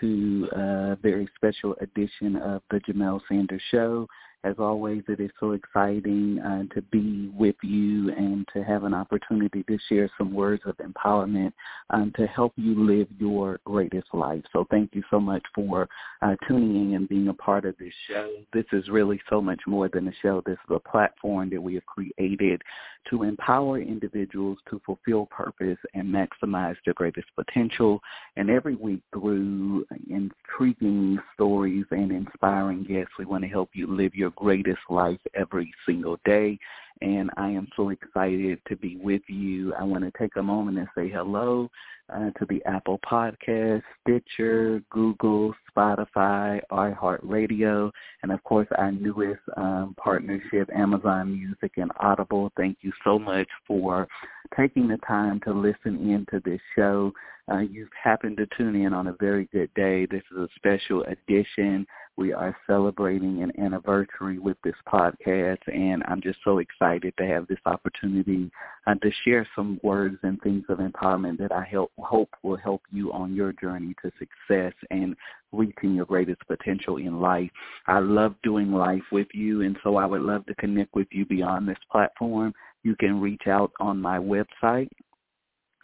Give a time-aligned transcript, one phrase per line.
[0.00, 4.06] To a very special edition of the Jamelle Sanders Show.
[4.44, 8.94] As always, it is so exciting uh, to be with you and to have an
[8.94, 11.52] opportunity to share some words of empowerment
[11.90, 14.44] um, to help you live your greatest life.
[14.52, 15.88] So thank you so much for
[16.22, 18.30] uh, tuning in and being a part of this show.
[18.52, 20.40] This is really so much more than a show.
[20.46, 22.62] This is a platform that we have created
[23.10, 28.00] to empower individuals to fulfill purpose and maximize their greatest potential.
[28.36, 34.14] And every week through intriguing stories and inspiring guests, we want to help you live
[34.14, 36.58] your greatest life every single day.
[37.00, 39.74] And I am so excited to be with you.
[39.74, 41.70] I want to take a moment and say hello
[42.12, 47.90] uh, to the Apple Podcast, Stitcher, Google, Spotify, iHeartRadio,
[48.22, 52.50] and of course our newest um, partnership, Amazon Music and Audible.
[52.56, 54.08] Thank you so much for
[54.56, 57.12] taking the time to listen in to this show.
[57.50, 60.06] Uh, you've happened to tune in on a very good day.
[60.06, 61.86] This is a special edition.
[62.18, 67.46] We are celebrating an anniversary with this podcast, and I'm just so excited to have
[67.46, 68.50] this opportunity
[68.88, 72.82] uh, to share some words and things of empowerment that I help, hope will help
[72.90, 75.14] you on your journey to success and
[75.52, 77.50] reaching your greatest potential in life.
[77.86, 81.24] I love doing life with you, and so I would love to connect with you
[81.24, 82.52] beyond this platform.
[82.82, 84.88] You can reach out on my website,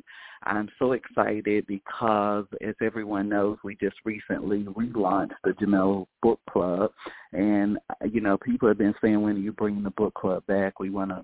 [0.43, 6.91] I'm so excited because, as everyone knows, we just recently relaunched the Jamelle Book Club.
[7.31, 7.77] And,
[8.09, 10.89] you know, people have been saying, when are you bring the book club back, we
[10.89, 11.21] want to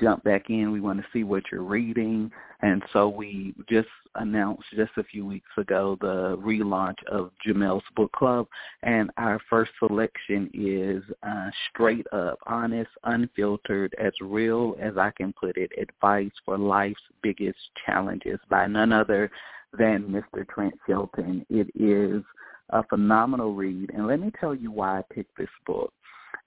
[0.00, 0.72] jump back in.
[0.72, 2.30] We want to see what you're reading.
[2.62, 8.12] And so we just announced just a few weeks ago the relaunch of Jamelle's Book
[8.12, 8.46] Club.
[8.82, 15.32] And our first selection is uh, straight up, honest, unfiltered, as real as I can
[15.32, 19.30] put it, advice for life's biggest challenges by none other
[19.78, 20.46] than Mr.
[20.48, 21.46] Trent Shelton.
[21.48, 22.22] It is
[22.70, 23.90] a phenomenal read.
[23.94, 25.92] And let me tell you why I picked this book.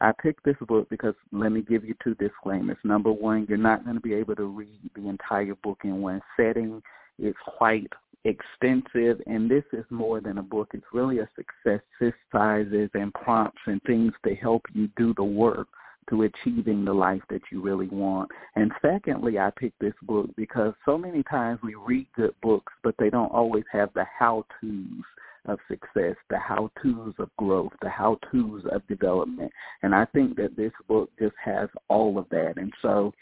[0.01, 2.77] I picked this book because let me give you two disclaimers.
[2.83, 6.21] Number one, you're not going to be able to read the entire book in one
[6.38, 6.81] setting.
[7.19, 7.91] It's quite
[8.25, 10.69] extensive, and this is more than a book.
[10.74, 15.68] It's really a success exercises and prompts and things to help you do the work
[16.09, 18.30] to achieving the life that you really want.
[18.56, 22.95] And secondly, I picked this book because so many times we read good books, but
[23.00, 25.06] they don't always have the how-tos
[25.45, 29.51] of success, the how-tos of growth, the how-tos of development.
[29.81, 32.54] And I think that this book just has all of that.
[32.57, 33.13] And so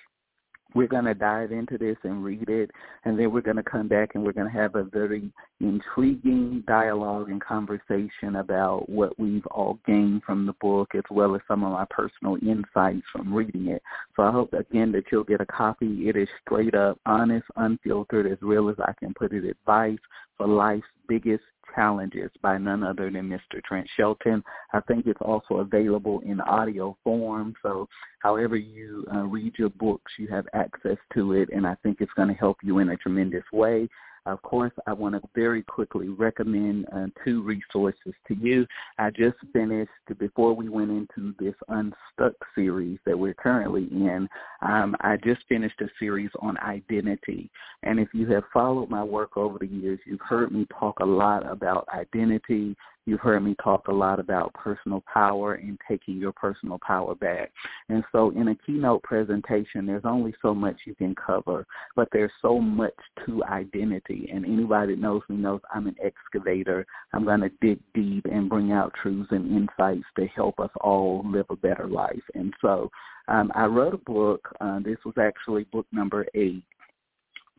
[0.74, 2.72] we're going to dive into this and read it,
[3.04, 5.30] and then we're going to come back and we're going to have a very
[5.60, 11.42] intriguing dialogue and conversation about what we've all gained from the book as well as
[11.48, 13.82] some of my personal insights from reading it.
[14.16, 16.08] So I hope, again, that you'll get a copy.
[16.08, 20.00] It is straight up, honest, unfiltered, as real as I can put it, advice
[20.38, 21.44] for life's biggest
[21.76, 23.64] challenges by none other than Mr.
[23.64, 24.44] Trent Shelton.
[24.74, 27.54] I think it's also available in audio form.
[27.62, 27.88] So
[28.20, 32.12] however you uh, read your books, you have access to it, and I think it's
[32.16, 33.88] going to help you in a tremendous way.
[34.28, 38.68] Of course, I want to very quickly recommend uh, two resources to you.
[39.00, 39.90] I just finished,
[40.20, 44.30] before we went into this Unstuck series that we're currently in,
[44.62, 47.50] um, I just finished a series on identity.
[47.82, 51.06] And if you have followed my work over the years, you've heard me talk a
[51.06, 56.31] lot about identity, You've heard me talk a lot about personal power and taking your
[56.31, 57.51] personal power back.
[57.89, 61.65] And so in a keynote presentation, there's only so much you can cover,
[61.95, 62.94] but there's so much
[63.25, 64.30] to identity.
[64.31, 66.86] And anybody that knows me knows I'm an excavator.
[67.13, 71.24] I'm going to dig deep and bring out truths and insights to help us all
[71.25, 72.24] live a better life.
[72.36, 72.92] And so
[73.27, 74.48] um, I wrote a book.
[74.62, 76.63] Uh, this was actually book number eight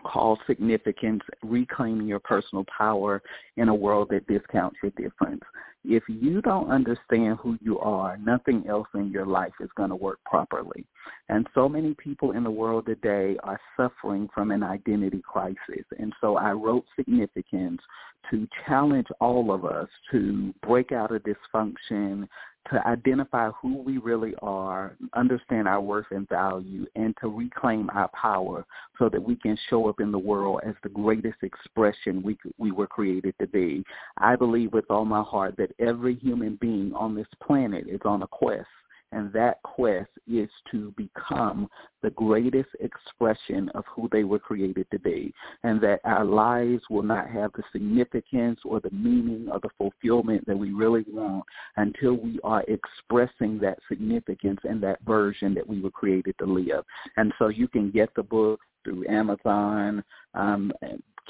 [0.03, 3.23] called significance, reclaiming your personal power
[3.57, 5.43] in a world that discounts your difference.
[5.85, 9.97] If you don't understand who you are, nothing else in your life is going to
[9.97, 10.85] work properly.
[11.29, 15.85] And so many people in the world today are suffering from an identity crisis.
[15.99, 17.81] And so I wrote Significance
[18.31, 22.29] to challenge all of us to break out of dysfunction,
[22.71, 28.09] to identify who we really are, understand our worth and value, and to reclaim our
[28.09, 28.65] power
[28.99, 32.71] so that we can show up in the world as the greatest expression we, we
[32.71, 33.85] were created to be.
[34.19, 38.23] I believe with all my heart that every human being on this planet is on
[38.23, 38.69] a quest
[39.13, 41.69] and that quest is to become
[42.03, 45.33] the greatest expression of who they were created to be.
[45.63, 50.47] And that our lives will not have the significance or the meaning or the fulfillment
[50.47, 51.45] that we really want
[51.77, 56.85] until we are expressing that significance and that version that we were created to live.
[57.17, 60.03] And so you can get the book through Amazon,
[60.35, 60.73] um,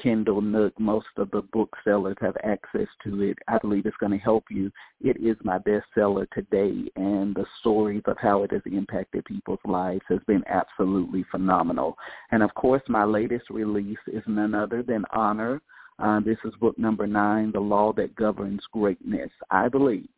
[0.00, 3.38] Kindle Nook, most of the booksellers have access to it.
[3.48, 4.70] I believe it's going to help you.
[5.00, 10.02] It is my bestseller today, and the stories of how it has impacted people's lives
[10.08, 11.96] has been absolutely phenomenal.
[12.30, 15.60] And of course, my latest release is none other than Honor.
[15.98, 19.30] Uh, this is book number nine, The Law That Governs Greatness.
[19.50, 20.08] I believe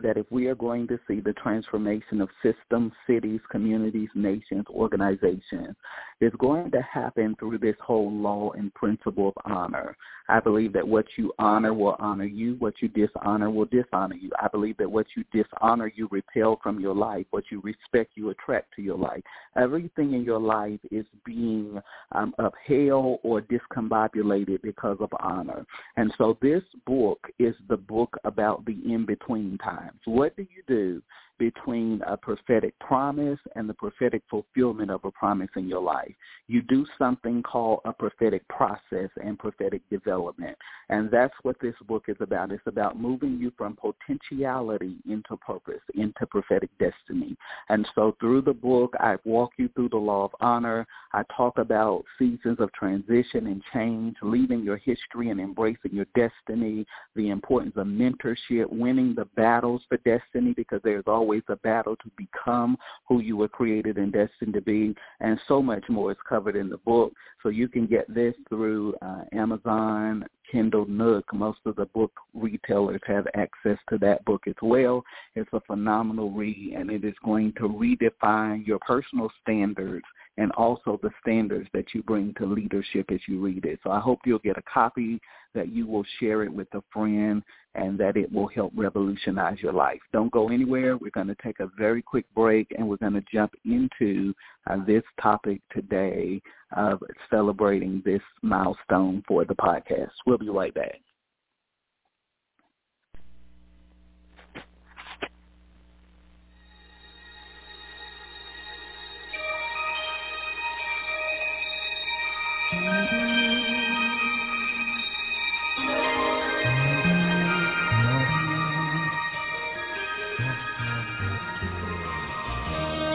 [0.00, 5.76] that if we are going to see the transformation of systems, cities, communities, nations, organizations,
[6.20, 9.96] it's going to happen through this whole law and principle of honor.
[10.28, 12.54] I believe that what you honor will honor you.
[12.58, 14.30] What you dishonor will dishonor you.
[14.40, 17.26] I believe that what you dishonor, you repel from your life.
[17.30, 19.22] What you respect, you attract to your life.
[19.56, 21.80] Everything in your life is being
[22.12, 25.66] um, upheld or discombobulated because of honor.
[25.96, 30.00] And so this book is the book about the in-between times.
[30.04, 31.02] What do you do
[31.38, 36.12] between a prophetic promise and the prophetic fulfillment of a promise in your life.
[36.48, 40.56] You do something called a prophetic process and prophetic development.
[40.88, 42.52] And that's what this book is about.
[42.52, 47.36] It's about moving you from potentiality into purpose, into prophetic destiny.
[47.68, 50.86] And so through the book, I walk you through the law of honor.
[51.12, 56.86] I talk about seasons of transition and change, leaving your history and embracing your destiny,
[57.16, 61.94] the importance of mentorship, winning the battles for destiny because there's always always a battle
[61.94, 62.76] to become
[63.08, 66.68] who you were created and destined to be, and so much more is covered in
[66.68, 67.12] the book.
[67.44, 71.24] So you can get this through uh, Amazon, Kindle Nook.
[71.32, 75.04] Most of the book retailers have access to that book as well.
[75.36, 80.04] It's a phenomenal read, and it is going to redefine your personal standards
[80.38, 83.78] and also the standards that you bring to leadership as you read it.
[83.82, 85.20] So I hope you'll get a copy,
[85.54, 87.42] that you will share it with a friend,
[87.74, 90.00] and that it will help revolutionize your life.
[90.12, 90.96] Don't go anywhere.
[90.96, 94.34] We're going to take a very quick break, and we're going to jump into
[94.68, 96.40] uh, this topic today
[96.76, 100.10] of celebrating this milestone for the podcast.
[100.26, 101.00] We'll be right back.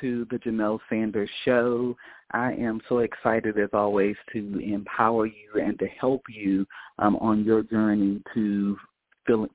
[0.00, 1.96] To the Jamelle Sanders Show.
[2.32, 6.66] I am so excited, as always, to empower you and to help you
[6.98, 8.76] um, on your journey to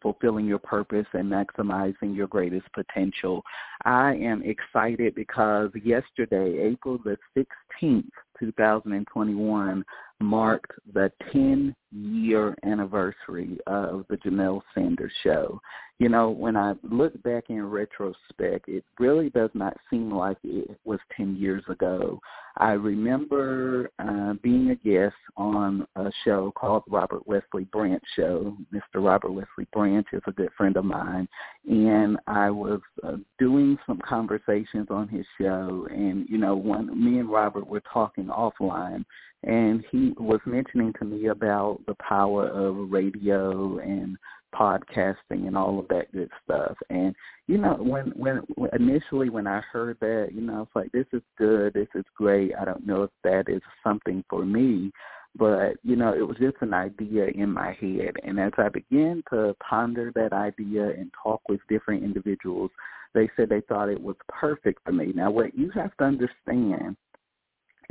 [0.02, 3.44] fulfilling your purpose and maximizing your greatest potential.
[3.86, 9.86] I am excited because yesterday, April the 16th, 2021,
[10.22, 15.60] marked the 10 year anniversary of the Jamelle Sanders Show.
[16.00, 20.80] You know, when I look back in retrospect, it really does not seem like it
[20.84, 22.20] was 10 years ago.
[22.58, 28.58] I remember uh, being a guest on a show called Robert Wesley Branch Show.
[28.74, 28.96] Mr.
[28.96, 31.28] Robert Wesley Branch is a good friend of mine,
[31.70, 37.20] and I was uh, doing some conversations on his show, and you know, one me
[37.20, 39.06] and Robert were talking offline,
[39.44, 44.18] and he was mentioning to me about the power of radio and
[44.54, 46.76] podcasting and all of that good stuff.
[46.90, 47.16] And
[47.48, 48.42] you know, when when
[48.74, 52.06] initially when I heard that, you know, I was like, this is good, this is
[52.16, 52.54] great.
[52.60, 54.92] I don't know if that is something for me,
[55.36, 58.16] but you know, it was just an idea in my head.
[58.24, 62.72] And as I began to ponder that idea and talk with different individuals,
[63.14, 65.14] they said they thought it was perfect for me.
[65.16, 66.96] Now, what you have to understand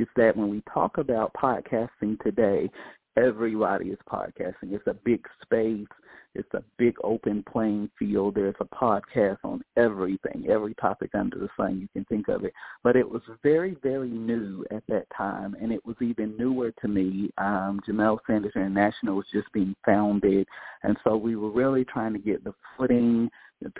[0.01, 2.69] is that when we talk about podcasting today,
[3.17, 4.71] everybody is podcasting.
[4.71, 5.85] It's a big space.
[6.33, 8.35] It's a big open playing field.
[8.35, 12.53] There's a podcast on everything, every topic under the sun you can think of it.
[12.83, 16.87] But it was very, very new at that time, and it was even newer to
[16.87, 17.29] me.
[17.37, 20.47] Um, Jamelle Sanders International was just being founded,
[20.83, 23.29] and so we were really trying to get the footing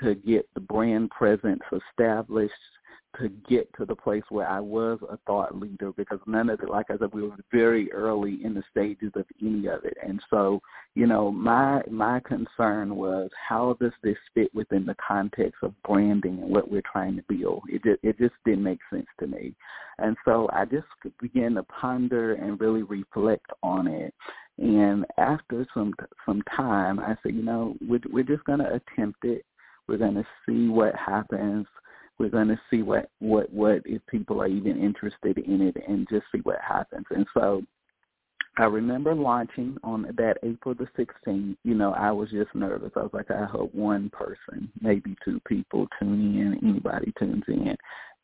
[0.03, 2.53] to get the brand presence established
[3.19, 6.69] to get to the place where I was a thought leader because none of it,
[6.69, 9.97] like I said, we were very early in the stages of any of it.
[10.05, 10.61] And so,
[10.95, 16.39] you know, my my concern was how does this fit within the context of branding
[16.41, 17.63] and what we're trying to build?
[17.69, 19.53] It just, it just didn't make sense to me.
[19.97, 20.87] And so I just
[21.19, 24.13] began to ponder and really reflect on it.
[24.57, 25.93] And after some
[26.25, 29.45] some time, I said, you know, we're, we're just going to attempt it.
[29.87, 31.67] We're going to see what happens
[32.21, 36.07] we're going to see what what what if people are even interested in it and
[36.09, 37.63] just see what happens and so
[38.57, 41.55] I remember launching on that April the 16th.
[41.63, 42.91] You know, I was just nervous.
[42.97, 47.77] I was like, I hope one person, maybe two people tune in, anybody tunes in.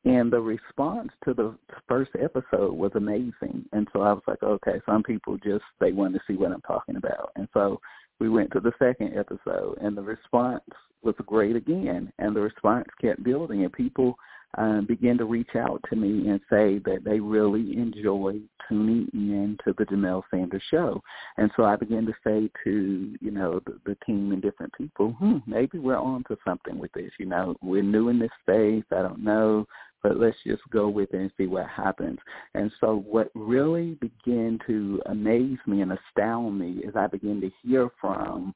[0.04, 1.56] And the response to the
[1.88, 3.66] first episode was amazing.
[3.72, 6.62] And so I was like, okay, some people just, they want to see what I'm
[6.62, 7.32] talking about.
[7.38, 7.80] And so
[8.19, 10.63] we went to the second episode, and the response
[11.03, 14.17] was great again, and the response kept building, and people
[14.57, 19.57] um, began to reach out to me and say that they really enjoy tuning in
[19.63, 21.01] to the Jamelle Sanders show.
[21.38, 25.12] And so I began to say to, you know, the, the team and different people,
[25.19, 27.12] hmm, maybe we're on to something with this.
[27.19, 28.83] You know, we're new in this space.
[28.91, 29.67] I don't know
[30.04, 32.20] but let's just go with it and see what happens.
[32.54, 37.51] And so what really began to amaze me and astound me is I began to
[37.63, 38.54] hear from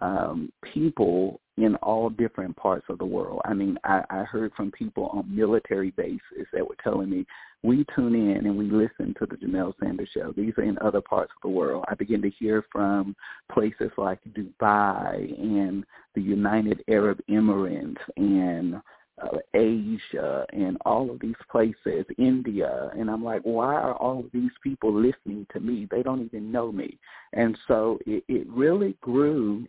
[0.00, 3.40] um, people in all different parts of the world.
[3.44, 7.26] I mean, I, I heard from people on military bases that were telling me,
[7.62, 10.32] we tune in and we listen to the Jamelle Sanders show.
[10.36, 11.84] These are in other parts of the world.
[11.88, 13.14] I begin to hear from
[13.52, 15.84] places like Dubai and
[16.14, 18.80] the United Arab Emirates and
[19.22, 24.32] uh, Asia and all of these places, India, and I'm like, why are all of
[24.32, 25.86] these people listening to me?
[25.90, 26.98] They don't even know me.
[27.32, 29.66] And so it, it really grew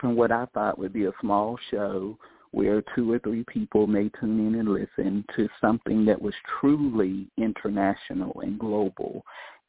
[0.00, 2.18] from what I thought would be a small show
[2.50, 7.26] where two or three people may tune in and listen to something that was truly
[7.36, 9.24] international and global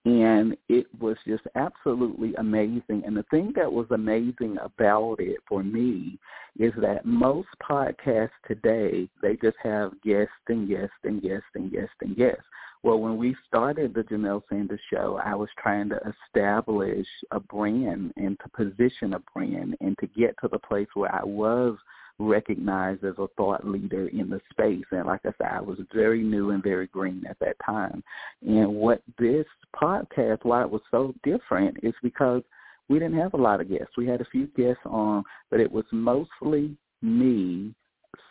[0.10, 3.04] and it was just absolutely amazing.
[3.06, 6.18] And the thing that was amazing about it for me
[6.58, 11.96] is that most podcasts today, they just have guests and guests and guests and guests
[12.02, 12.42] and guests.
[12.82, 18.12] Well, when we started the Jamelle Sanders Show, I was trying to establish a brand
[18.16, 21.78] and to position a brand and to get to the place where I was–
[22.20, 24.86] recognized as a thought leader in the space.
[24.92, 28.04] And like I said, I was very new and very green at that time.
[28.46, 29.46] And what this
[29.76, 32.44] podcast, why it was so different, is because
[32.90, 33.98] we didn't have a lot of guests.
[33.98, 37.74] We had a few guests on, but it was mostly me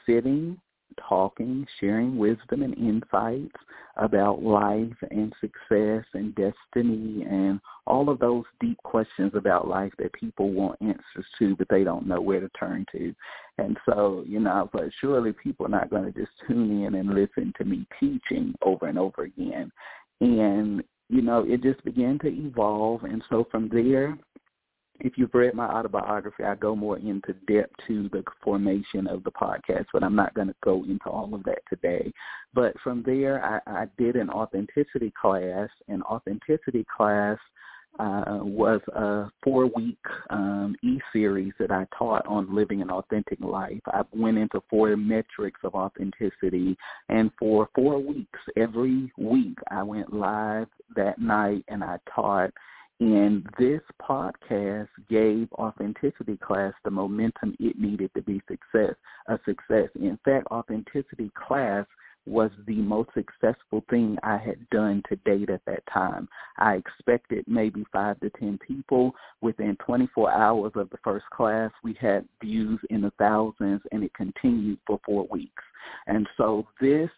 [0.06, 0.58] sitting
[1.08, 3.54] talking, sharing wisdom and insights
[3.96, 10.12] about life and success and destiny and all of those deep questions about life that
[10.12, 13.14] people want answers to, but they don't know where to turn to.
[13.58, 17.10] And so, you know, like, surely people are not going to just tune in and
[17.10, 19.72] listen to me teaching over and over again.
[20.20, 23.04] And, you know, it just began to evolve.
[23.04, 24.16] And so from there,
[25.00, 29.30] if you've read my autobiography, I go more into depth to the formation of the
[29.30, 32.12] podcast, but I'm not going to go into all of that today.
[32.54, 35.68] But from there, I, I did an authenticity class.
[35.88, 37.38] An authenticity class
[37.98, 39.98] uh, was a four-week
[40.30, 43.80] um, e-series that I taught on living an authentic life.
[43.86, 46.76] I went into four metrics of authenticity,
[47.08, 52.50] and for four weeks, every week, I went live that night and I taught–
[53.00, 58.94] and this podcast gave Authenticity Class the momentum it needed to be success,
[59.28, 59.88] a success.
[59.94, 61.86] In fact, Authenticity Class
[62.26, 66.28] was the most successful thing I had done to date at that time.
[66.58, 69.12] I expected maybe five to ten people.
[69.40, 74.12] Within 24 hours of the first class, we had views in the thousands, and it
[74.14, 75.62] continued for four weeks.
[76.06, 77.08] And so this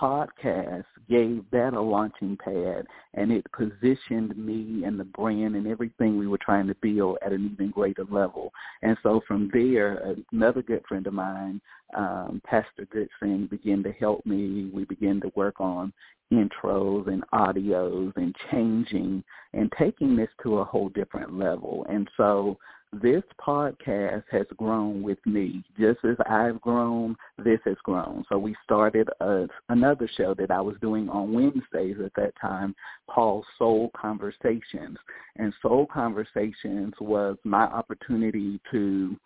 [0.00, 6.18] podcast gave that a launching pad and it positioned me and the brand and everything
[6.18, 8.52] we were trying to build at an even greater level.
[8.82, 11.60] And so from there, another good friend of mine,
[11.96, 14.70] um, Pastor Goodson, began to help me.
[14.72, 15.92] We began to work on
[16.32, 21.86] intros and audios and changing and taking this to a whole different level.
[21.88, 22.58] And so
[22.92, 25.62] this podcast has grown with me.
[25.78, 28.24] Just as I've grown, this has grown.
[28.28, 32.74] So we started a, another show that I was doing on Wednesdays at that time
[33.08, 34.96] called Soul Conversations.
[35.36, 39.16] And Soul Conversations was my opportunity to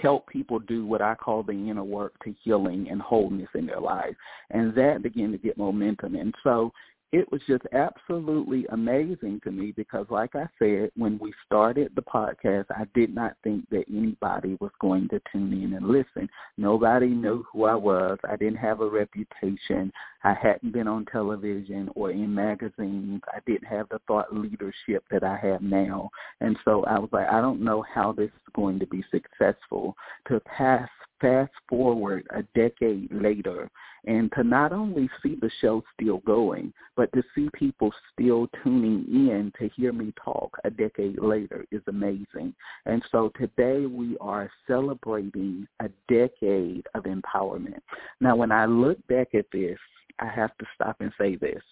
[0.00, 3.80] help people do what I call the inner work to healing and wholeness in their
[3.80, 4.14] life.
[4.50, 6.14] And that began to get momentum.
[6.14, 6.72] And so
[7.12, 12.02] it was just absolutely amazing to me because like I said, when we started the
[12.02, 16.28] podcast, I did not think that anybody was going to tune in and listen.
[16.56, 18.18] Nobody knew who I was.
[18.26, 19.92] I didn't have a reputation.
[20.24, 23.20] I hadn't been on television or in magazines.
[23.28, 26.08] I didn't have the thought leadership that I have now.
[26.40, 29.96] And so I was like, I don't know how this is going to be successful
[30.28, 30.88] to pass
[31.22, 33.70] fast forward a decade later
[34.04, 39.04] and to not only see the show still going, but to see people still tuning
[39.08, 42.52] in to hear me talk a decade later is amazing.
[42.84, 47.80] And so today we are celebrating a decade of empowerment.
[48.20, 49.78] Now, when I look back at this,
[50.18, 51.62] I have to stop and say this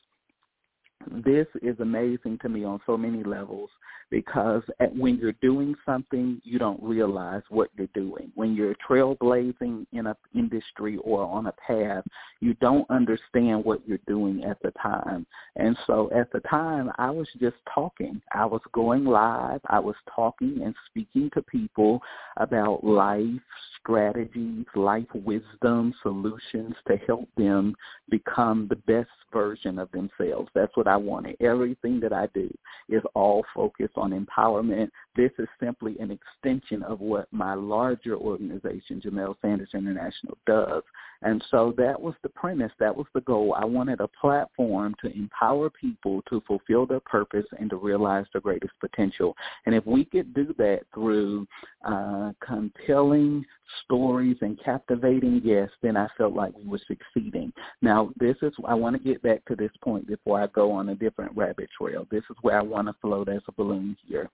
[1.24, 3.70] this is amazing to me on so many levels
[4.10, 8.30] because at, when you're doing something, you don't realize what you're doing.
[8.34, 12.04] When you're trailblazing in an industry or on a path,
[12.40, 15.26] you don't understand what you're doing at the time.
[15.56, 18.20] And so at the time, I was just talking.
[18.32, 19.60] I was going live.
[19.66, 22.02] I was talking and speaking to people
[22.36, 23.40] about life
[23.80, 27.74] strategies, life wisdom, solutions to help them
[28.10, 30.48] become the best version of themselves.
[30.54, 31.36] That's what I wanted.
[31.40, 32.50] Everything that I do
[32.88, 34.90] is all focused on empowerment.
[35.16, 40.82] This is simply an extension of what my larger organization, Jamelle Sanders International, does.
[41.22, 42.72] And so that was the premise.
[42.78, 43.54] That was the goal.
[43.58, 48.40] I wanted a platform to empower people to fulfill their purpose and to realize their
[48.40, 49.36] greatest potential.
[49.66, 51.46] And if we could do that through
[51.84, 53.44] uh, compelling
[53.84, 57.52] stories and captivating guests, then I felt like we were succeeding.
[57.82, 60.88] Now, this is, I want to get back to this point before I go on
[60.88, 62.06] a different rabbit trail.
[62.10, 64.30] This is where I want to float as a balloon here.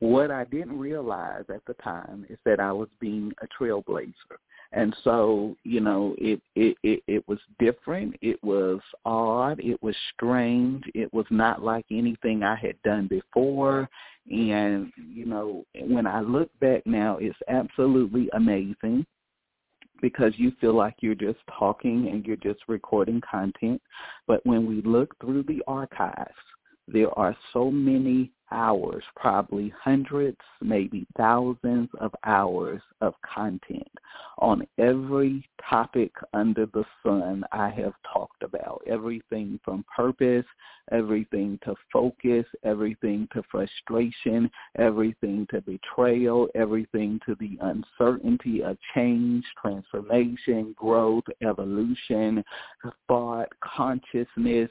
[0.00, 4.38] What I didn't realize at the time is that I was being a trailblazer.
[4.72, 8.14] And so, you know, it, it, it, it was different.
[8.22, 9.58] It was odd.
[9.60, 10.84] It was strange.
[10.94, 13.88] It was not like anything I had done before.
[14.30, 19.04] And, you know, when I look back now, it's absolutely amazing
[20.00, 23.82] because you feel like you're just talking and you're just recording content.
[24.28, 26.30] But when we look through the archives,
[26.86, 33.88] there are so many hours, probably hundreds, maybe thousands of hours of content
[34.38, 38.82] on every topic under the sun I have talked about.
[38.86, 40.46] Everything from purpose,
[40.90, 49.44] everything to focus, everything to frustration, everything to betrayal, everything to the uncertainty of change,
[49.60, 52.42] transformation, growth, evolution,
[53.06, 54.70] thought, consciousness,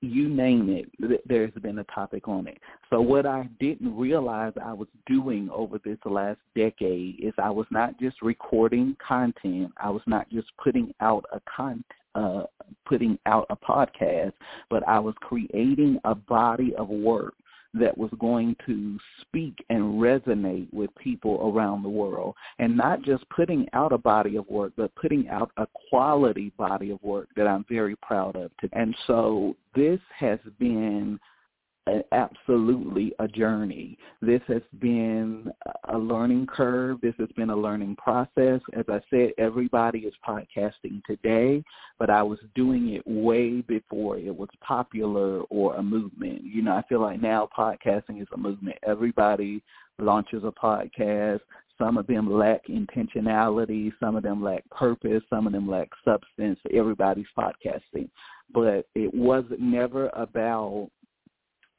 [0.00, 2.58] you name it, there's been a topic on it.
[2.90, 7.66] So what I didn't realize I was doing over this last decade is I was
[7.70, 9.72] not just recording content.
[9.76, 12.42] I was not just putting out a con uh,
[12.86, 14.32] putting out a podcast,
[14.68, 17.34] but I was creating a body of work
[17.74, 23.28] that was going to speak and resonate with people around the world and not just
[23.30, 27.46] putting out a body of work but putting out a quality body of work that
[27.46, 28.50] I'm very proud of.
[28.72, 31.18] And so this has been
[32.12, 33.96] absolutely a journey.
[34.20, 35.50] This has been
[35.88, 37.00] a learning curve.
[37.00, 38.60] This has been a learning process.
[38.74, 41.62] As I said, everybody is podcasting today,
[41.98, 46.42] but I was doing it way before it was popular or a movement.
[46.44, 48.76] You know, I feel like now podcasting is a movement.
[48.86, 49.62] Everybody
[49.98, 51.40] launches a podcast.
[51.78, 53.92] Some of them lack intentionality.
[53.98, 55.22] Some of them lack purpose.
[55.30, 56.58] Some of them lack substance.
[56.72, 58.10] Everybody's podcasting.
[58.52, 60.90] But it was never about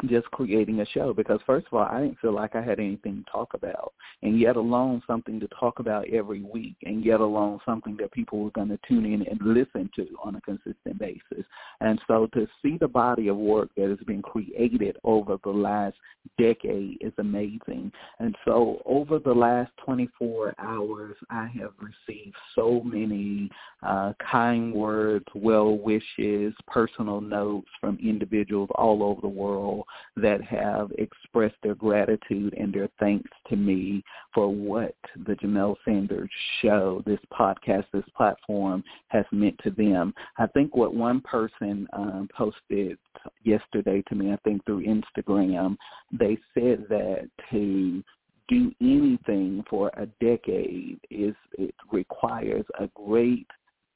[0.08, 3.24] just creating a show because first of all I didn't feel like I had anything
[3.24, 7.60] to talk about and yet alone something to talk about every week and yet alone
[7.66, 11.46] something that people were going to tune in and listen to on a consistent basis.
[11.82, 15.96] And so to see the body of work that has been created over the last
[16.38, 17.92] decade is amazing.
[18.20, 23.50] And so over the last 24 hours I have received so many
[23.84, 29.86] uh, kind words, well wishes, personal notes from individuals all over the world
[30.18, 36.30] that have expressed their gratitude and their thanks to me for what the Jamelle Sanders
[36.62, 40.14] show, this podcast, this platform has meant to them.
[40.38, 42.98] I think what one person um, posted
[43.44, 45.78] yesterday to me, I think through Instagram,
[46.12, 48.04] they said that to
[48.48, 53.48] do anything for a decade is it requires a great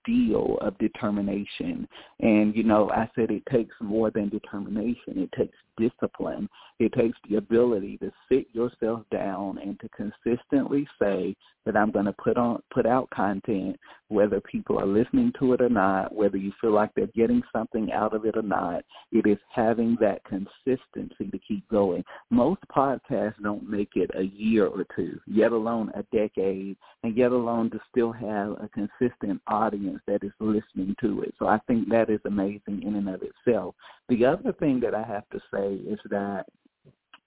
[0.05, 1.87] deal of determination.
[2.19, 5.17] And, you know, I said it takes more than determination.
[5.17, 6.49] It takes discipline.
[6.79, 11.35] It takes the ability to sit yourself down and to consistently say
[11.65, 13.77] that I'm going to put on put out content,
[14.09, 17.91] whether people are listening to it or not, whether you feel like they're getting something
[17.91, 18.83] out of it or not.
[19.11, 22.03] It is having that consistency to keep going.
[22.29, 27.31] Most podcasts don't make it a year or two, yet alone a decade, and yet
[27.31, 31.33] alone to still have a consistent audience that is listening to it.
[31.39, 33.75] So I think that is amazing in and of itself.
[34.09, 36.45] The other thing that I have to say is that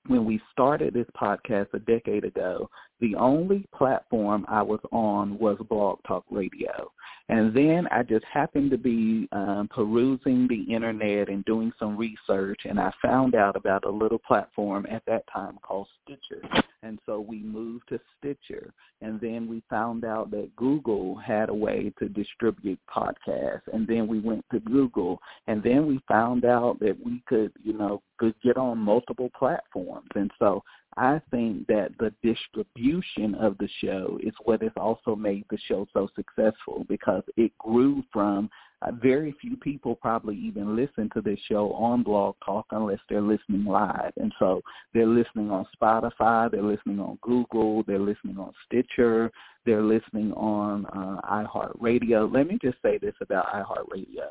[0.06, 2.68] when we started this podcast a decade ago,
[3.00, 6.90] the only platform I was on was Blog Talk Radio.
[7.28, 12.60] And then I just happened to be um, perusing the internet and doing some research,
[12.64, 16.42] and I found out about a little platform at that time called Stitcher.
[16.82, 18.72] And so we moved to Stitcher.
[19.00, 23.62] And then we found out that Google had a way to distribute podcasts.
[23.72, 25.20] And then we went to Google.
[25.46, 30.08] And then we found out that we could, you know, could get on multiple platforms.
[30.14, 30.62] And so
[30.96, 35.86] I think that the distribution of the show is what has also made the show
[35.92, 38.50] so successful because it grew from
[38.82, 43.20] uh, very few people probably even listen to this show on Blog Talk unless they're
[43.20, 44.12] listening live.
[44.16, 44.60] And so
[44.94, 49.30] they're listening on Spotify, they're listening on Google, they're listening on Stitcher,
[49.66, 52.32] they're listening on uh, iHeartRadio.
[52.32, 54.30] Let me just say this about iHeartRadio.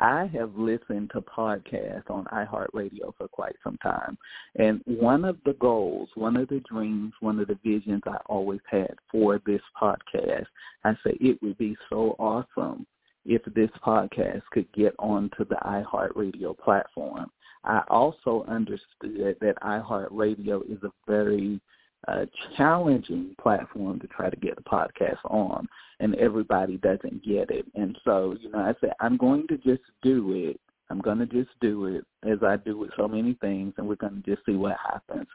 [0.00, 4.18] I have listened to podcasts on iHeartRadio for quite some time.
[4.56, 8.60] And one of the goals, one of the dreams, one of the visions I always
[8.68, 10.46] had for this podcast,
[10.82, 12.86] I say it would be so awesome
[13.24, 17.30] if this podcast could get onto the iHeartRadio platform.
[17.62, 21.60] I also understood that iHeartRadio is a very
[22.08, 25.66] a challenging platform to try to get the podcast on,
[26.00, 27.66] and everybody doesn't get it.
[27.74, 31.26] And so, you know, I said I'm going to just do it I'm going to
[31.26, 34.44] just do it as I do with so many things, and we're going to just
[34.46, 35.26] see what happens.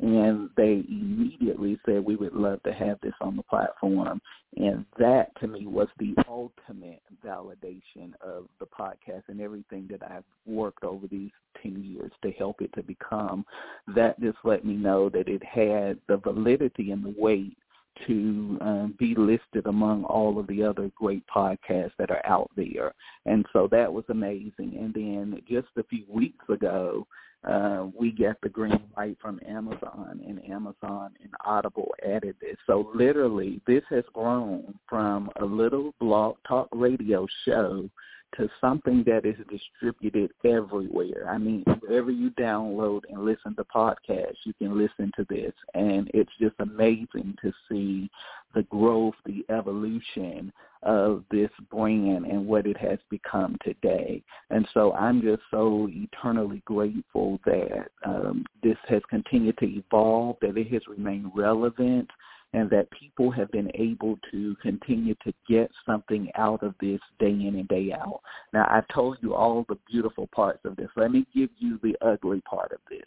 [0.00, 4.20] And they immediately said we would love to have this on the platform.
[4.56, 10.24] And that to me was the ultimate validation of the podcast and everything that I've
[10.46, 11.30] worked over these
[11.64, 13.44] 10 years to help it to become.
[13.94, 17.56] That just let me know that it had the validity and the weight
[18.06, 22.92] to um, be listed among all of the other great podcasts that are out there.
[23.26, 24.76] And so that was amazing.
[24.78, 27.06] And then just a few weeks ago,
[27.48, 32.56] uh, we got the green light from Amazon, and Amazon and Audible added this.
[32.66, 37.90] So literally, this has grown from a little blog talk radio show
[38.36, 41.28] to something that is distributed everywhere.
[41.28, 45.52] I mean, wherever you download and listen to podcasts, you can listen to this.
[45.74, 48.10] And it's just amazing to see
[48.54, 54.22] the growth, the evolution of this brand and what it has become today.
[54.50, 60.56] And so I'm just so eternally grateful that um, this has continued to evolve, that
[60.56, 62.08] it has remained relevant,
[62.54, 67.30] and that people have been able to continue to get something out of this day
[67.30, 68.20] in and day out.
[68.52, 70.88] Now, I've told you all the beautiful parts of this.
[70.96, 73.02] Let me give you the ugly part of this.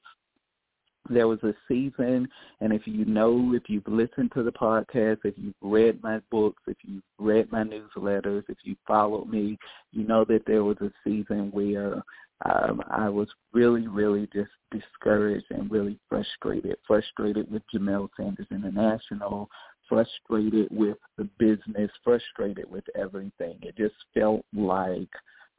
[1.10, 2.28] There was a season,
[2.60, 6.62] and if you know, if you've listened to the podcast, if you've read my books,
[6.68, 9.58] if you've read my newsletters, if you followed me,
[9.94, 12.04] you know that there was a season where
[12.46, 16.78] um, I was really, really just discouraged and really frustrated.
[16.86, 19.50] Frustrated with Jamelle Sanders International,
[19.90, 23.58] frustrated with the business, frustrated with everything.
[23.62, 25.10] It just felt like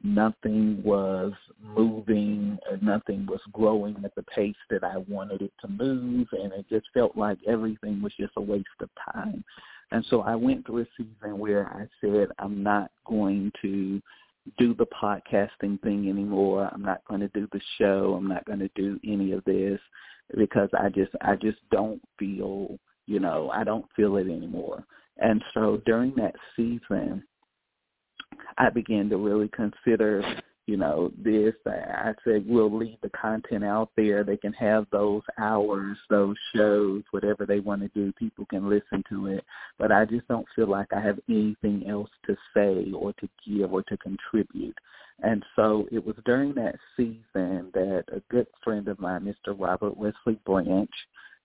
[0.01, 5.67] nothing was moving, and nothing was growing at the pace that I wanted it to
[5.67, 9.43] move, and it just felt like everything was just a waste of time.
[9.91, 14.01] And so I went through a season where I said, I'm not going to
[14.57, 16.69] do the podcasting thing anymore.
[16.73, 18.15] I'm not going to do the show.
[18.17, 19.79] I'm not going to do any of this
[20.37, 24.83] because I just I just don't feel, you know, I don't feel it anymore.
[25.17, 27.23] And so during that season,
[28.57, 30.23] I began to really consider
[30.69, 31.55] you know, this.
[31.65, 34.23] I said we'll leave the content out there.
[34.23, 38.13] They can have those hours, those shows, whatever they want to do.
[38.13, 39.43] People can listen to it.
[39.79, 43.73] But I just don't feel like I have anything else to say or to give
[43.73, 44.77] or to contribute.
[45.23, 49.59] And so it was during that season that a good friend of mine, Mr.
[49.59, 50.91] Robert Wesley Branch,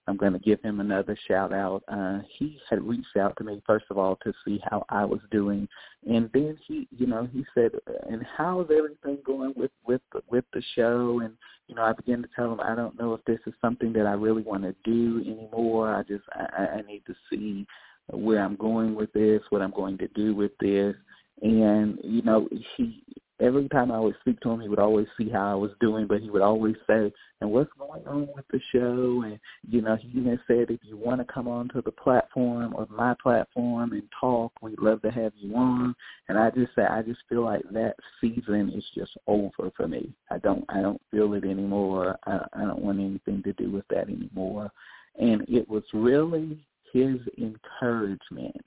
[0.06, 1.82] I'm going to give him another shout out.
[1.88, 5.20] Uh, he had reached out to me first of all to see how I was
[5.30, 5.66] doing,
[6.06, 7.72] and then he, you know, he said,
[8.08, 11.34] "And how is everything going with with the, with the show?" And
[11.68, 14.06] you know, I began to tell him, "I don't know if this is something that
[14.06, 15.94] I really want to do anymore.
[15.94, 17.66] I just I, I need to see
[18.10, 20.94] where I'm going with this, what I'm going to do with this."
[21.42, 23.02] And you know, he
[23.40, 26.06] every time I would speak to him, he would always see how I was doing,
[26.06, 29.96] but he would always say, "And what's going on with the show?" And you know,
[29.96, 34.08] he even said, "If you want to come onto the platform or my platform and
[34.20, 35.94] talk, we'd love to have you on."
[36.28, 40.14] And I just say, I just feel like that season is just over for me.
[40.30, 42.16] I don't, I don't feel it anymore.
[42.26, 44.70] I, I don't want anything to do with that anymore.
[45.18, 46.58] And it was really
[46.92, 48.64] his encouragement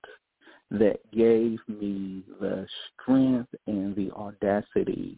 [0.71, 5.17] that gave me the strength and the audacity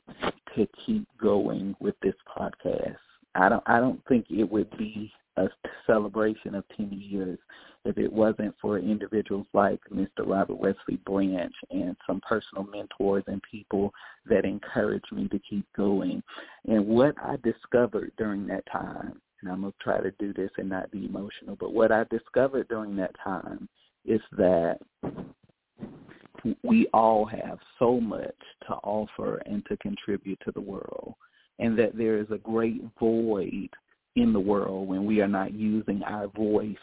[0.55, 2.97] to keep going with this podcast.
[3.35, 5.47] I don't I don't think it would be a
[5.87, 7.39] celebration of 10 years
[7.85, 10.25] if it wasn't for individuals like Mr.
[10.25, 13.93] Robert Wesley Branch and some personal mentors and people
[14.25, 16.21] that encouraged me to keep going.
[16.67, 20.51] And what I discovered during that time, and I'm going to try to do this
[20.57, 23.69] and not be emotional, but what I discovered during that time
[24.09, 24.79] is that
[26.63, 28.35] we all have so much
[28.67, 31.13] to offer and to contribute to the world,
[31.59, 33.69] and that there is a great void
[34.15, 36.75] in the world when we are not using our voice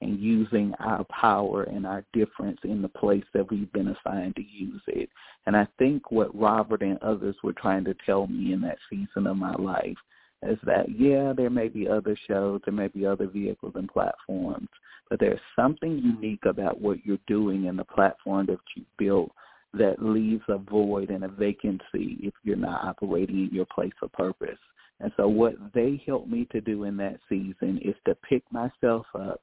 [0.00, 4.42] and using our power and our difference in the place that we've been assigned to
[4.42, 5.08] use it.
[5.46, 9.26] And I think what Robert and others were trying to tell me in that season
[9.26, 9.96] of my life
[10.42, 14.68] is that, yeah, there may be other shows, there may be other vehicles and platforms,
[15.08, 19.30] but there's something unique about what you're doing in the platform that you built
[19.74, 24.12] that leaves a void and a vacancy if you're not operating in your place of
[24.12, 24.58] purpose.
[25.00, 29.06] And so what they helped me to do in that season is to pick myself
[29.14, 29.40] up,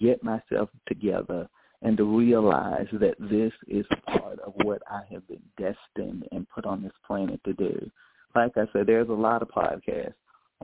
[0.00, 1.48] get myself together,
[1.82, 6.66] and to realize that this is part of what I have been destined and put
[6.66, 7.90] on this planet to do.
[8.34, 10.14] Like I said, there's a lot of podcasts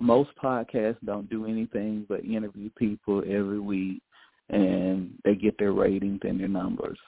[0.00, 4.02] most podcasts don't do anything but interview people every week
[4.50, 6.98] and they get their ratings and their numbers.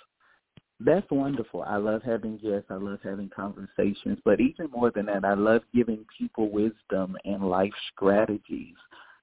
[0.81, 1.63] That's wonderful.
[1.63, 2.69] I love having guests.
[2.71, 4.19] I love having conversations.
[4.25, 8.77] But even more than that, I love giving people wisdom and life strategies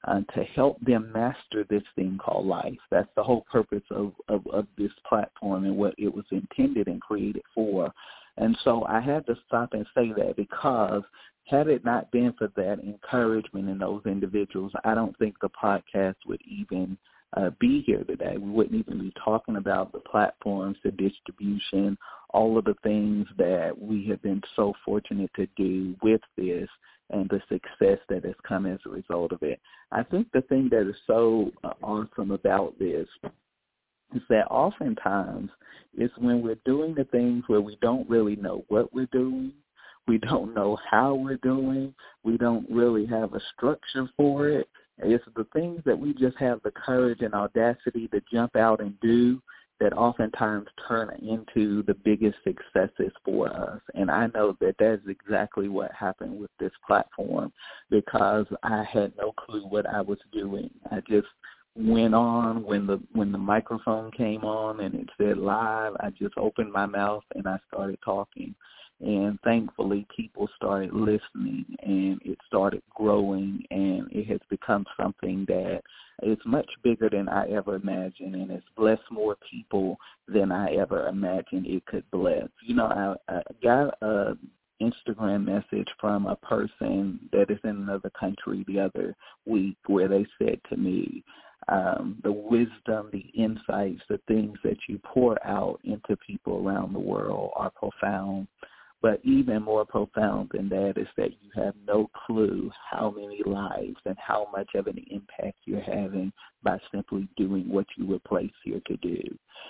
[0.05, 2.77] uh, to help them master this thing called life.
[2.91, 7.01] That's the whole purpose of, of, of this platform and what it was intended and
[7.01, 7.91] created for.
[8.37, 11.03] And so I had to stop and say that because
[11.45, 16.15] had it not been for that encouragement in those individuals, I don't think the podcast
[16.25, 16.97] would even
[17.37, 18.37] uh, be here today.
[18.37, 21.97] We wouldn't even be talking about the platforms, the distribution,
[22.31, 26.67] all of the things that we have been so fortunate to do with this
[27.11, 29.59] and the success that has come as a result of it.
[29.91, 33.07] I think the thing that is so uh, awesome about this
[34.15, 35.49] is that oftentimes
[35.93, 39.53] it's when we're doing the things where we don't really know what we're doing
[40.07, 41.93] We don't know how we're doing.
[42.23, 44.69] We don't really have a structure for it.
[44.99, 48.99] It's the things that we just have the courage and audacity to jump out and
[49.01, 49.41] do
[49.79, 53.81] that oftentimes turn into the biggest successes for us.
[53.93, 57.51] And I know that that's exactly what happened with this platform
[57.89, 60.69] because I had no clue what I was doing.
[60.91, 61.27] I just
[61.75, 66.37] went on when the when the microphone came on and it said live, I just
[66.37, 68.55] opened my mouth and I started talking
[69.01, 75.81] and thankfully people started listening and it started growing and it has become something that
[76.23, 81.07] is much bigger than I ever imagined and it's blessed more people than I ever
[81.07, 82.47] imagined it could bless.
[82.65, 84.37] You know, I, I got a
[84.81, 90.25] Instagram message from a person that is in another country the other week where they
[90.37, 91.23] said to me,
[91.67, 96.99] um, the wisdom, the insights, the things that you pour out into people around the
[96.99, 98.47] world are profound.
[99.01, 103.97] But even more profound than that is that you have no clue how many lives
[104.05, 106.31] and how much of an impact you're having
[106.63, 109.21] by simply doing what you were placed here to do.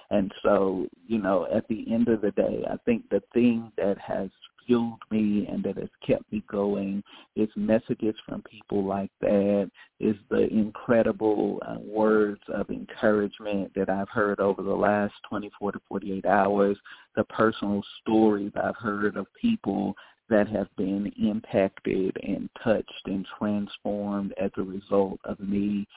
[0.10, 3.98] And so, you know, at the end of the day, I think the thing that
[4.00, 4.30] has
[4.66, 7.04] fueled me and that has kept me going.
[7.36, 14.10] Is messages from people like that, is the incredible uh, words of encouragement that I've
[14.10, 16.78] heard over the last 24 to 48 hours,
[17.16, 19.96] the personal stories I've heard of people
[20.30, 25.88] that have been impacted and touched and transformed as a result of me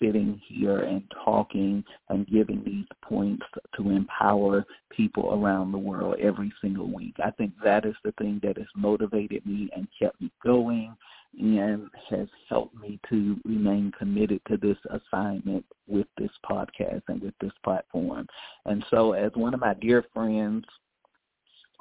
[0.00, 3.44] sitting here and talking and giving these points
[3.76, 7.14] to empower people around the world every single week.
[7.24, 10.96] I think that is the thing that has motivated me and kept me going
[11.38, 17.34] and has helped me to remain committed to this assignment with this podcast and with
[17.40, 18.26] this platform.
[18.64, 20.64] And so as one of my dear friends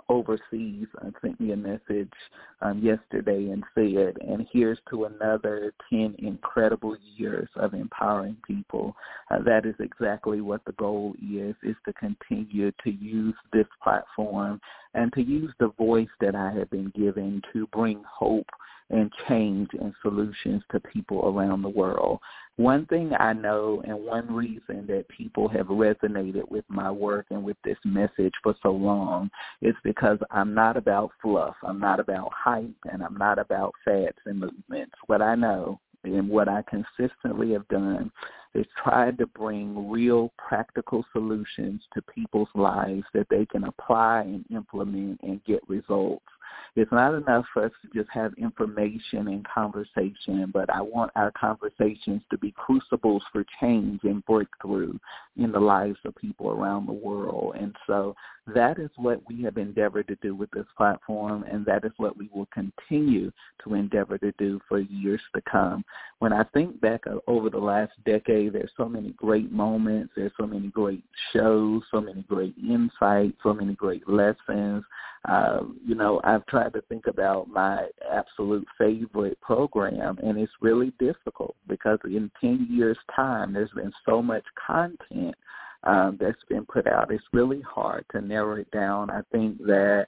[0.09, 0.87] overseas
[1.21, 2.11] sent me a message
[2.61, 8.95] um, yesterday and said, and here's to another 10 incredible years of empowering people.
[9.31, 14.59] Uh, that is exactly what the goal is, is to continue to use this platform
[14.93, 18.49] and to use the voice that I have been given to bring hope
[18.89, 22.19] and change and solutions to people around the world.
[22.57, 27.43] One thing I know and one reason that people have resonated with my work and
[27.43, 29.29] with this message for so long
[29.61, 31.55] is because I'm not about fluff.
[31.63, 34.95] I'm not about hype and I'm not about fads and movements.
[35.07, 38.11] What I know and what I consistently have done
[38.53, 44.45] is tried to bring real practical solutions to people's lives that they can apply and
[44.49, 46.25] implement and get results.
[46.75, 51.31] It's not enough for us to just have information and conversation, but I want our
[51.31, 54.93] conversations to be crucibles for change and breakthrough
[55.37, 57.55] in the lives of people around the world.
[57.57, 58.15] And so
[58.47, 62.17] that is what we have endeavored to do with this platform, and that is what
[62.17, 63.31] we will continue
[63.63, 65.83] to endeavor to do for years to come.
[66.19, 70.45] When I think back over the last decade, there's so many great moments, there's so
[70.45, 71.03] many great
[71.33, 74.83] shows, so many great insights, so many great lessons.
[75.27, 80.93] Uh, you know, I've tried to think about my absolute favorite program, and it's really
[80.99, 85.33] difficult because in 10 years' time, there's been so much content
[85.83, 87.11] um, that's been put out.
[87.11, 89.09] It's really hard to narrow it down.
[89.09, 90.07] I think that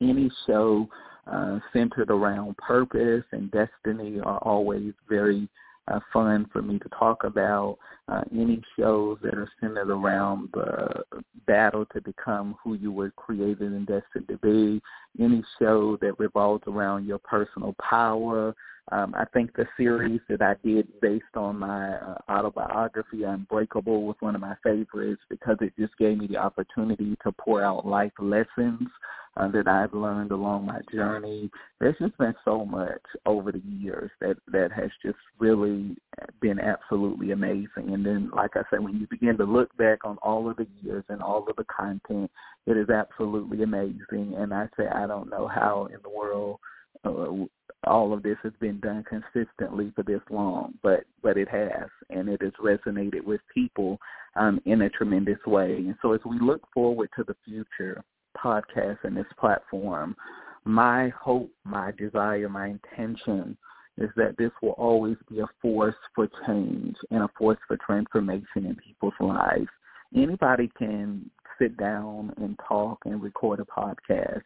[0.00, 0.88] any show
[1.26, 5.48] uh, centered around purpose and destiny are always very
[5.88, 7.78] uh, fun for me to talk about.
[8.08, 11.02] Uh, any shows that are centered around the
[11.46, 14.82] battle to become who you were created and destined to be.
[15.22, 18.54] Any show that revolves around your personal power,
[18.90, 24.16] um, I think the series that I did based on my uh, autobiography, Unbreakable, was
[24.20, 28.12] one of my favorites because it just gave me the opportunity to pour out life
[28.18, 28.88] lessons
[29.36, 31.48] uh, that I've learned along my journey.
[31.80, 35.96] There's just been so much over the years that that has just really
[36.40, 37.94] been absolutely amazing.
[37.94, 40.66] And then, like I said, when you begin to look back on all of the
[40.82, 42.30] years and all of the content,
[42.66, 44.34] it is absolutely amazing.
[44.36, 46.58] And I say I don't know how in the world
[47.04, 47.46] uh,
[47.84, 52.28] all of this has been done consistently for this long, but but it has, and
[52.28, 53.98] it has resonated with people
[54.36, 55.76] um, in a tremendous way.
[55.76, 58.02] And so, as we look forward to the future
[58.36, 60.16] podcast and this platform,
[60.64, 63.56] my hope, my desire, my intention
[63.98, 68.64] is that this will always be a force for change and a force for transformation
[68.66, 69.68] in people's lives.
[70.14, 74.42] Anybody can sit down and talk and record a podcast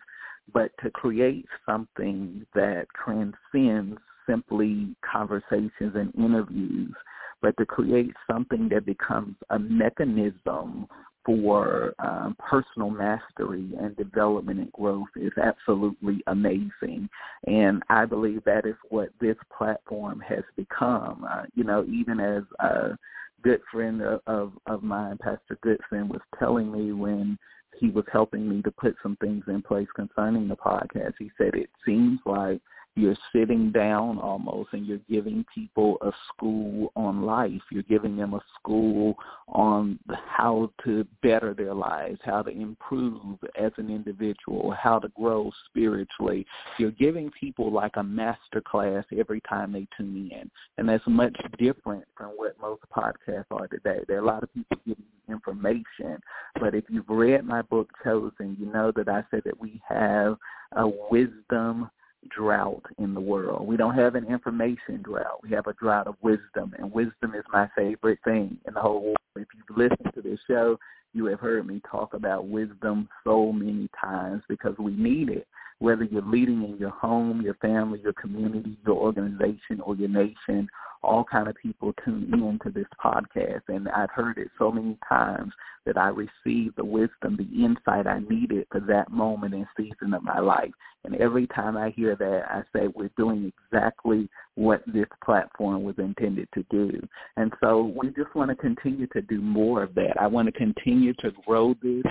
[0.53, 3.99] but to create something that transcends
[4.29, 6.95] simply conversations and interviews,
[7.43, 10.87] but to create something that becomes a mechanism
[11.25, 17.09] for um, personal mastery and development and growth is absolutely amazing.
[17.47, 21.27] And I believe that is what this platform has become.
[21.29, 22.97] Uh, you know, even as a
[23.43, 27.37] good friend of, of, of mine, Pastor Goodson, was telling me when
[27.79, 31.55] he was helping me to put some things in place concerning the podcast, he said
[31.55, 32.61] it seems like–
[32.97, 37.61] you're sitting down almost and you're giving people a school on life.
[37.71, 39.17] You're giving them a school
[39.49, 45.53] on how to better their lives, how to improve as an individual, how to grow
[45.69, 46.47] spiritually.
[46.79, 50.51] You're giving people like a master class every time they tune in.
[50.79, 54.01] And that's much different from what most podcasts are today.
[54.09, 56.19] There are a lot of people giving information.
[56.59, 60.39] But if you've read my book Chosen, you know that I said that we have
[60.73, 61.91] a wisdom
[62.31, 63.67] drought in the world.
[63.67, 65.43] We don't have an information drought.
[65.43, 69.03] We have a drought of wisdom, and wisdom is my favorite thing in the whole
[69.03, 69.17] world.
[69.37, 70.79] If you've listened to this show,
[71.13, 75.47] you have heard me talk about wisdom so many times because we need it.
[75.79, 80.69] Whether you're leading in your home, your family, your community, your organization, or your nation,
[81.03, 84.99] all kind of people tune in to this podcast and I've heard it so many
[85.09, 85.53] times
[85.85, 90.23] that I received the wisdom, the insight I needed for that moment and season of
[90.23, 90.73] my life.
[91.05, 95.95] And every time I hear that, I say we're doing exactly what this platform was
[95.99, 97.01] intended to do.
[97.37, 100.21] And so we just want to continue to do more of that.
[100.21, 102.03] I want to continue to grow this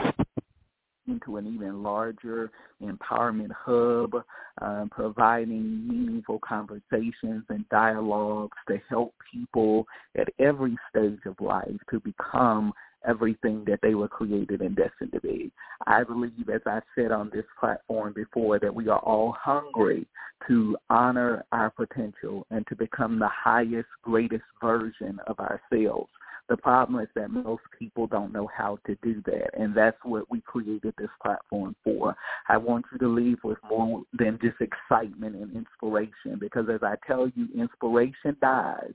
[1.07, 2.51] into an even larger
[2.81, 4.23] empowerment hub,
[4.61, 9.85] um, providing meaningful conversations and dialogues to help people
[10.17, 12.73] at every stage of life to become
[13.07, 15.51] everything that they were created and destined to be.
[15.85, 20.07] I believe, as I said on this platform before, that we are all hungry
[20.47, 26.09] to honor our potential and to become the highest, greatest version of ourselves.
[26.47, 30.29] The problem is that most people don't know how to do that, and that's what
[30.29, 32.15] we created this platform for.
[32.47, 36.95] I want you to leave with more than just excitement and inspiration, because as I
[37.07, 38.93] tell you, inspiration dies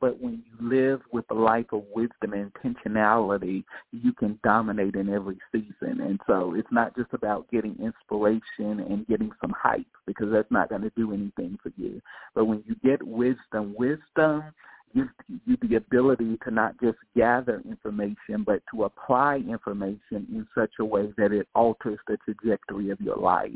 [0.00, 5.10] but when you live with a life of wisdom and intentionality, you can dominate in
[5.10, 6.00] every season.
[6.00, 10.70] And so it's not just about getting inspiration and getting some hype because that's not
[10.70, 12.00] going to do anything for you.
[12.34, 14.44] But when you get wisdom, wisdom
[14.92, 15.08] you
[15.62, 21.12] the ability to not just gather information, but to apply information in such a way
[21.16, 23.50] that it alters the trajectory of your life.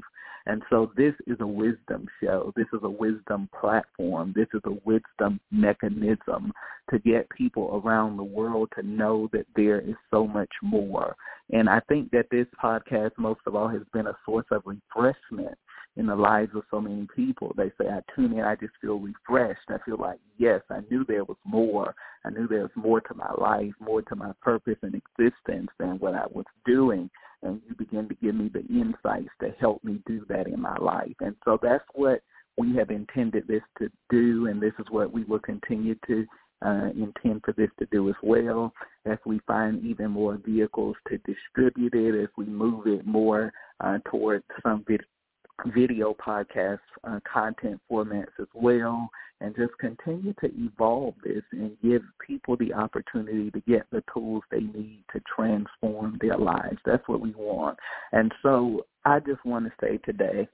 [0.46, 2.52] And so this is a wisdom show.
[2.54, 4.34] This is a wisdom platform.
[4.36, 6.52] This is a wisdom mechanism
[6.90, 11.16] to get people around the world to know that there is so much more.
[11.50, 15.56] And I think that this podcast, most of all, has been a source of refreshment
[15.96, 17.52] in the lives of so many people.
[17.56, 19.68] They say, I tune in, I just feel refreshed.
[19.68, 21.94] I feel like, yes, I knew there was more.
[22.24, 25.98] I knew there was more to my life, more to my purpose and existence than
[25.98, 27.08] what I was doing.
[27.42, 30.76] And you begin to give me the insights to help me do that in my
[30.78, 31.14] life.
[31.20, 32.22] And so that's what
[32.56, 36.24] we have intended this to do, and this is what we will continue to
[36.64, 38.72] uh, intend for this to do as well
[39.06, 43.98] as we find even more vehicles to distribute it, as we move it more uh,
[44.10, 44.84] towards some
[45.74, 49.08] video podcast uh, content formats as well
[49.40, 54.42] and just continue to evolve this and give people the opportunity to get the tools
[54.50, 56.78] they need to transform their lives.
[56.84, 57.78] That's what we want.
[58.12, 60.48] And so I just want to say today,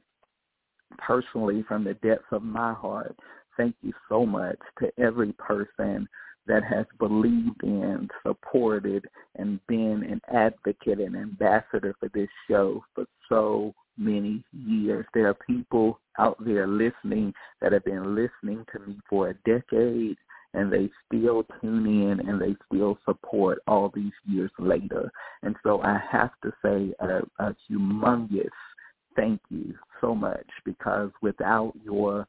[0.99, 3.17] personally, from the depths of my heart,
[3.57, 6.09] thank you so much to every person
[6.47, 9.05] that has believed in, supported,
[9.37, 15.07] and been an advocate and ambassador for this show for so many years.
[15.15, 20.17] There are people out there listening that have been listening to me for a decade
[20.53, 25.13] and they still tune in and they still support all these years later.
[25.43, 28.49] And so I have to say a, a humongous
[29.17, 32.27] thank you so much because without your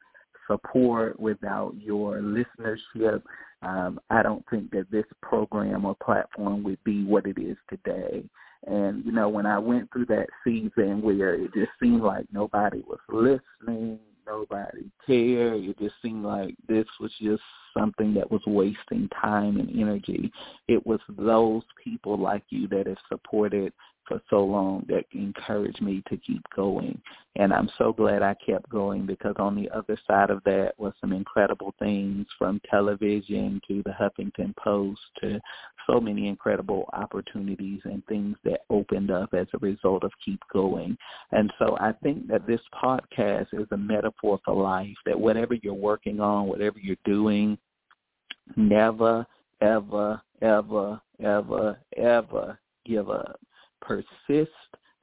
[0.47, 3.22] support, without your listenership,
[3.61, 8.24] um, I don't think that this program or platform would be what it is today.
[8.68, 12.84] And, you know, when I went through that season where it just seemed like nobody
[12.88, 17.41] was listening, nobody cared, it just seemed like this was just
[17.76, 20.32] something that was wasting time and energy.
[20.68, 23.74] It was those people like you that have supported
[24.12, 27.01] for so long that encouraged me to keep going.
[27.38, 30.91] And I'm so glad I kept going because on the other side of that was
[30.99, 35.39] some incredible things from television to the Huffington Post to
[35.88, 40.97] so many incredible opportunities and things that opened up as a result of keep going.
[41.32, 45.74] And so I think that this podcast is a metaphor for life, that whatever you're
[45.74, 47.57] working on, whatever you're doing,
[48.57, 49.26] never,
[49.62, 53.39] ever, ever, ever, ever give up.
[53.82, 54.51] Persist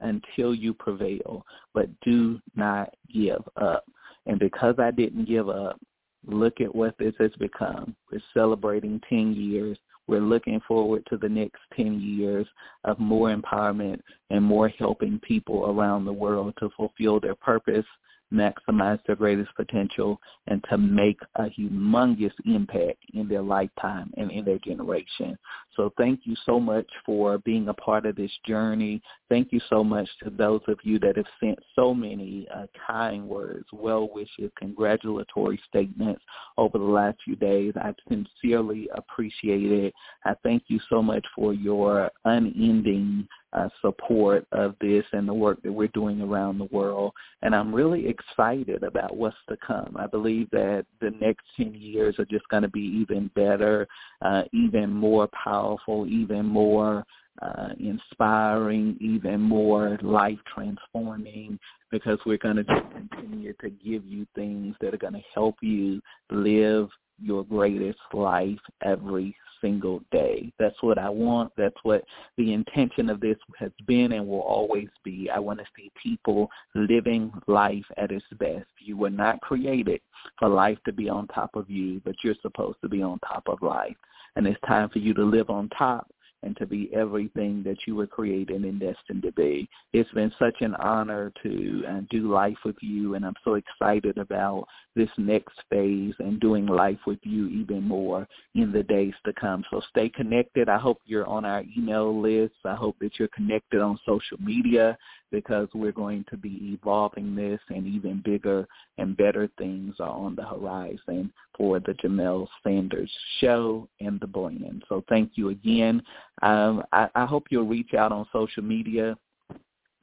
[0.01, 3.85] until you prevail, but do not give up.
[4.25, 5.79] And because I didn't give up,
[6.25, 7.95] look at what this has become.
[8.11, 9.77] We're celebrating 10 years.
[10.07, 12.47] We're looking forward to the next 10 years
[12.83, 17.85] of more empowerment and more helping people around the world to fulfill their purpose
[18.33, 24.45] maximize their greatest potential and to make a humongous impact in their lifetime and in
[24.45, 25.37] their generation.
[25.79, 29.01] So thank you so much for being a part of this journey.
[29.29, 33.29] Thank you so much to those of you that have sent so many uh, kind
[33.29, 36.21] words, well wishes, congratulatory statements
[36.57, 37.71] over the last few days.
[37.77, 39.93] I sincerely appreciate it.
[40.25, 45.61] I thank you so much for your unending uh, support of this and the work
[45.63, 47.13] that we're doing around the world.
[47.41, 49.95] And I'm really excited about what's to come.
[49.97, 53.87] I believe that the next 10 years are just going to be even better,
[54.21, 57.05] uh, even more powerful, even more
[57.41, 61.57] uh, inspiring, even more life transforming
[61.91, 66.01] because we're going to continue to give you things that are going to help you
[66.29, 66.89] live
[67.21, 70.51] your greatest life every single day.
[70.59, 71.51] That's what I want.
[71.57, 72.03] That's what
[72.37, 75.29] the intention of this has been and will always be.
[75.33, 78.67] I want to see people living life at its best.
[78.79, 80.01] You were not created
[80.37, 83.43] for life to be on top of you, but you're supposed to be on top
[83.47, 83.95] of life.
[84.35, 86.09] And it's time for you to live on top
[86.43, 89.69] and to be everything that you were created and destined to be.
[89.93, 94.17] It's been such an honor to uh, do life with you, and I'm so excited
[94.17, 99.33] about this next phase and doing life with you even more in the days to
[99.33, 99.63] come.
[99.69, 100.69] So stay connected.
[100.69, 102.55] I hope you're on our email list.
[102.65, 104.97] I hope that you're connected on social media
[105.31, 108.67] because we're going to be evolving this and even bigger
[108.97, 114.83] and better things are on the horizon for the Jamelle Sanders show and the brand.
[114.89, 116.01] So thank you again.
[116.41, 119.17] Um, I, I hope you'll reach out on social media.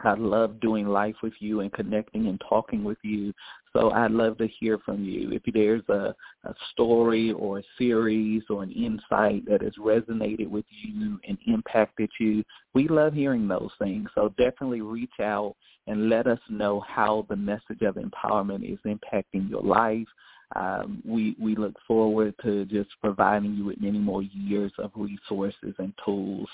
[0.01, 3.33] I love doing life with you and connecting and talking with you.
[3.73, 5.33] So I'd love to hear from you.
[5.33, 10.65] If there's a, a story or a series or an insight that has resonated with
[10.71, 12.45] you and impacted you,
[12.75, 14.09] we love hearing those things.
[14.15, 19.49] So definitely reach out and let us know how the message of empowerment is impacting
[19.49, 20.07] your life.
[20.55, 25.75] Um, we we look forward to just providing you with many more years of resources
[25.79, 26.49] and tools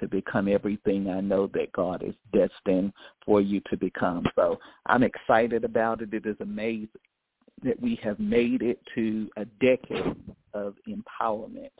[0.00, 2.92] to become everything I know that God is destined
[3.24, 4.24] for you to become.
[4.34, 6.12] So I'm excited about it.
[6.12, 6.88] It is amazing
[7.62, 10.16] that we have made it to a decade
[10.54, 11.70] of empowerment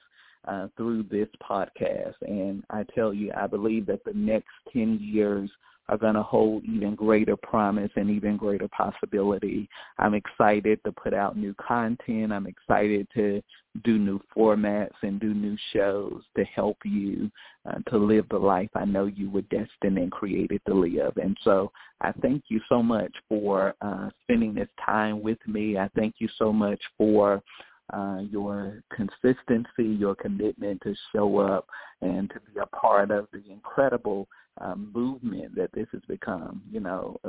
[0.47, 2.14] uh, through this podcast.
[2.23, 5.51] And I tell you, I believe that the next 10 years
[5.89, 9.68] are going to hold even greater promise and even greater possibility.
[9.99, 12.32] I'm excited to put out new content.
[12.32, 13.43] I'm excited to
[13.84, 17.30] do new formats and do new shows to help you
[17.68, 21.16] uh, to live the life I know you were destined and created to live.
[21.16, 21.70] And so
[22.01, 25.78] I thank you so much for uh, spending this time with me.
[25.78, 27.43] I thank you so much for
[27.93, 31.66] uh, your consistency, your commitment to show up
[32.03, 34.28] and to be a part of the incredible
[34.61, 36.62] um, movement that this has become.
[36.70, 37.20] You know,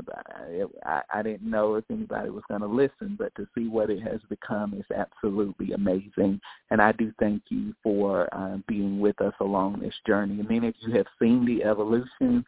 [0.86, 4.02] I, I didn't know if anybody was going to listen, but to see what it
[4.02, 6.40] has become is absolutely amazing.
[6.72, 10.40] And I do thank you for uh, being with us along this journey.
[10.40, 12.46] And then if you have seen the evolution,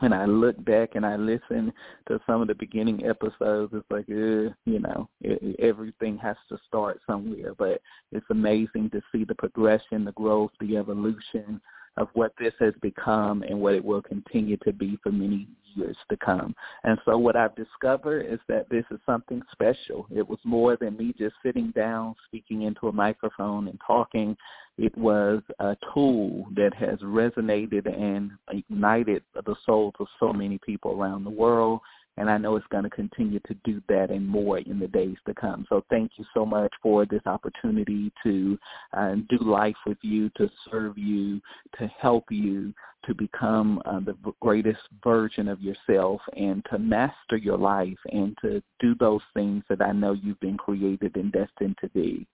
[0.00, 1.72] when I look back and I listen
[2.08, 6.58] to some of the beginning episodes, it's like, uh, you know, it, everything has to
[6.66, 7.54] start somewhere.
[7.56, 7.80] But
[8.12, 11.60] it's amazing to see the progression, the growth, the evolution
[11.96, 15.96] of what this has become and what it will continue to be for many years
[16.08, 16.54] to come.
[16.84, 20.06] And so what I've discovered is that this is something special.
[20.10, 24.36] It was more than me just sitting down, speaking into a microphone and talking.
[24.78, 30.92] It was a tool that has resonated and ignited the souls of so many people
[30.92, 31.80] around the world
[32.16, 35.16] and I know it's going to continue to do that and more in the days
[35.26, 35.66] to come.
[35.68, 38.58] So thank you so much for this opportunity to
[38.92, 41.40] uh, do life with you, to serve you,
[41.78, 42.74] to help you
[43.06, 48.62] to become uh, the greatest version of yourself and to master your life and to
[48.78, 52.26] do those things that I know you've been created and destined to be.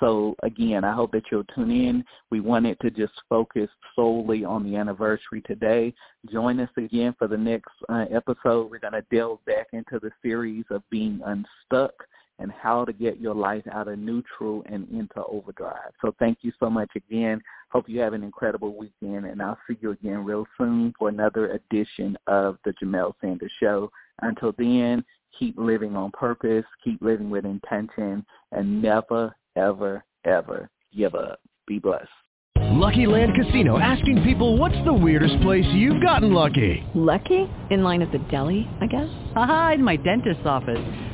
[0.00, 2.04] So again, I hope that you'll tune in.
[2.30, 5.92] We wanted to just focus solely on the anniversary today.
[6.30, 8.70] Join us again for the next uh, episode.
[8.70, 11.92] We're going to delve back into the series of being unstuck
[12.38, 15.92] and how to get your life out of neutral and into overdrive.
[16.02, 17.40] So thank you so much again.
[17.70, 21.52] Hope you have an incredible weekend, and I'll see you again real soon for another
[21.52, 23.90] edition of the Jamelle Sanders Show.
[24.22, 25.04] Until then,
[25.38, 31.40] keep living on purpose, keep living with intention, and never, ever, ever give up.
[31.66, 32.08] Be blessed.
[32.56, 36.84] Lucky Land Casino asking people what's the weirdest place you've gotten lucky?
[36.94, 37.48] Lucky?
[37.70, 39.08] In line at the deli, I guess?
[39.36, 41.13] Aha, in my dentist's office.